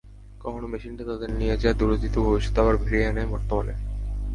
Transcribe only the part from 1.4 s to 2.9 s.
যায় দূর অতীতে, ভবিষ্যতে, আবার